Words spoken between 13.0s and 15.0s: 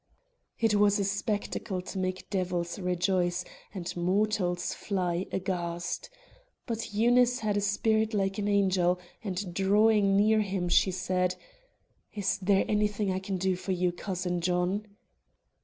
I can do for you, Cousin John?"